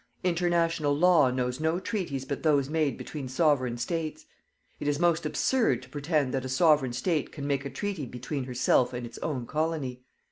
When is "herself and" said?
8.45-9.05